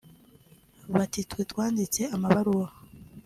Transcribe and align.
bati 0.93 1.19
twe 1.29 1.41
twanditse 1.51 2.01
amabaruwa 2.15 2.67